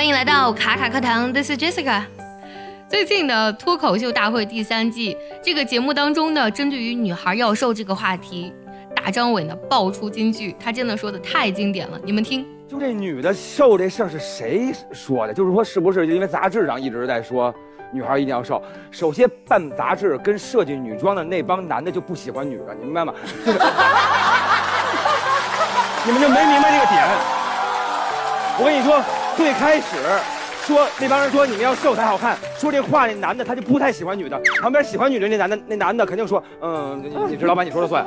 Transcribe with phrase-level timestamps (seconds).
[0.00, 2.00] 欢迎来到卡卡课堂，This is Jessica。
[2.88, 8.50] 最近的脱口秀大会第三季这个节目当中呢，针对于女孩要瘦这个话题，
[8.96, 12.46] 大张伟呢爆出金句，他真的说的太经典了，你们听。
[12.66, 15.34] 就这女的瘦这事儿是谁说的？
[15.34, 17.54] 就是说是不是因为杂志上一直在说
[17.92, 18.62] 女孩一定要瘦？
[18.90, 23.12] 首先办杂志跟设计女装的那帮男的就不喜欢女的，你明白吗？
[23.44, 23.58] 就 是
[26.06, 27.06] 你们就没明白这个点。
[28.62, 29.02] 我跟你说，
[29.40, 29.96] 最开始
[30.66, 38.04] 说那帮人说你们要瘦才好看，说这话那男的他就不太喜欢女的，旁边喜欢女的那男的那男的肯定说，嗯，你是老板你说了算。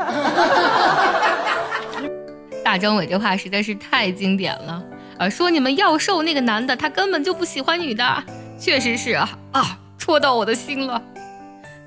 [2.64, 4.84] 大张伟这话实在是太经典了，
[5.18, 8.23] 啊，说你们要瘦那个男的他根本就不喜欢女的，
[8.59, 11.02] 确实是啊啊，戳到我的心了。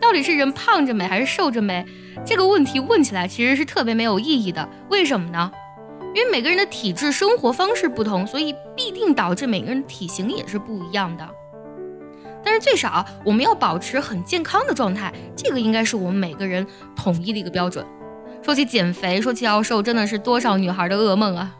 [0.01, 1.87] 到底是人胖着美还是瘦着美？
[2.25, 4.69] 这个问题问起来其实是特别没有意义的。
[4.91, 5.53] 为什么呢？
[6.17, 11.29] 因为每个人的体质、生活方式不同，所以必定导致每个人的体型也是不一样的。
[12.43, 17.85] 但是最少我们要保持很健康的状态，这个应该是我们每个人统一的一个标准。
[18.43, 21.55] 说起减肥，说起要瘦，真的是多少女孩的噩梦啊！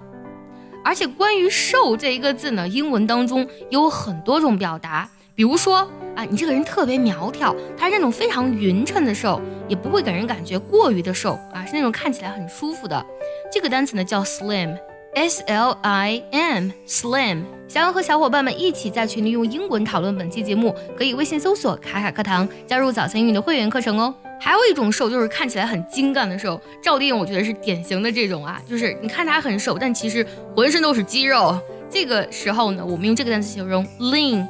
[0.83, 5.07] 而且关于“瘦”这一个字呢，英文当中有很多种表达。
[5.37, 13.05] 比如说啊，你这个人特别苗条，他是那种非常匀称的瘦，也不会给人感觉过于的瘦啊，是那种看起来很舒服的。
[13.53, 17.43] 这个单词呢叫 slim，s l i m，slim。
[17.69, 24.15] 想要和小伙伴们一起在群里用英文讨论本期节目，可以微信搜索“卡卡课堂”，加入早餐英语的会员课程哦。
[24.41, 26.59] 还有一种瘦，就是看起来很精干的瘦。
[26.83, 30.27] 赵丽颖，我觉得是典型的这种啊，就是你看她很瘦，但其实
[30.57, 31.59] 浑身都是肌肉。
[31.91, 34.47] 这个时候呢，我们用这个单词形容 lean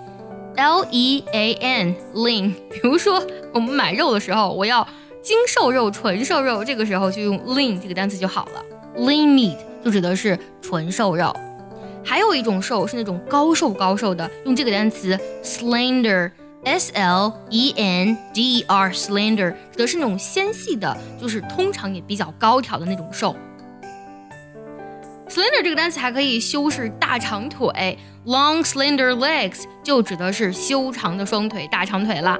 [0.56, 2.52] L e a n lean，。
[2.70, 4.86] 比如说我们买肉的时候，我要
[5.22, 8.62] 精瘦肉、纯瘦肉，这个时候就用 lean 这个单词就好了。
[8.96, 11.34] lean meat 就指的是纯瘦肉。
[12.04, 16.30] 还有一种瘦是那种高瘦高瘦的，用这个单词 slender。
[16.64, 23.36] S L E N D E R，slender 指的是那种纤细的，就是通常也比较高挑的那种瘦。
[25.36, 32.38] Slender 这个单词还可以修饰大长腿，long slender legs 就指的是修长的双腿、大长腿啦。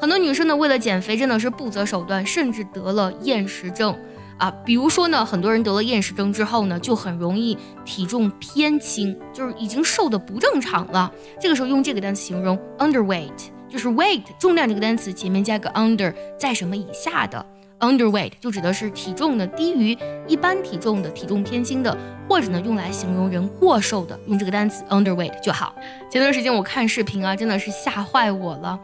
[0.00, 3.96] 很多女生呢，为了减肥真的是不择手段，甚至得了厌食症
[4.38, 4.50] 啊。
[4.64, 11.08] 比如说呢，很多人得了厌食症之后呢，就很容易体重偏轻，就是已经瘦的不正常了。
[11.40, 13.30] 这个时候用这个单词形容 underweight。
[13.68, 17.44] 就是 weight 重量这个单词前面加个 under，在什么以下的
[17.80, 21.96] underweight 就指的是体重呢低于一般体重的体重偏轻的，
[22.28, 25.74] 或者呢用来形容人过瘦的，用这个单词 underweight 就好。
[26.10, 28.78] 前段时间我看视频啊，真的是吓坏我了，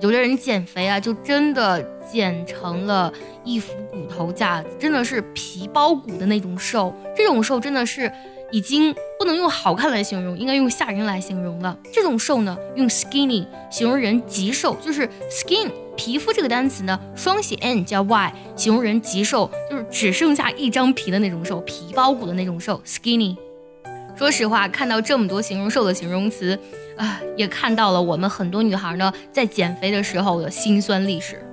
[0.00, 3.12] 有的人减肥啊，就真的减成了
[3.44, 8.10] 一副骨头架子，真的是皮包骨的那种瘦，这种瘦真的是。
[8.50, 11.76] 已经不能用好看来形容，应该用吓人来形容了。
[11.92, 23.36] 这种瘦呢，用 skinny 形容人极瘦，就是 skin 皮肤这个单词呢，双写 n 加 y 形容人极瘦，就是只剩下一张皮的那种瘦，皮包骨的那种瘦，skinny。
[24.16, 26.58] 说实话，看到这么多形容瘦的形容词，
[26.96, 31.44] 啊，也看到了我们很多女孩呢在减肥的时候的辛酸历史。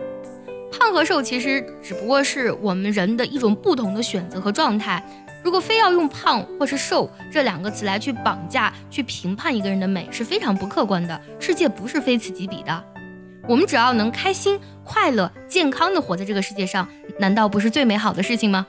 [0.72, 5.04] 胖和瘦其实只不过是我们人的一种不同的选择和状态。
[5.46, 11.22] 如果非要用胖或是瘦这两个词来去绑架、去评判一个人的美，是非常不客观的。
[11.40, 12.84] 世界不是非此即彼的，
[13.48, 16.90] 我们只要能开心、快乐、健康的活在这个世界上，
[17.20, 18.66] 难道不是最美好的事情吗？